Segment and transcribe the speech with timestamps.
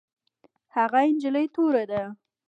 [0.75, 2.01] هغه نجلۍ توره ده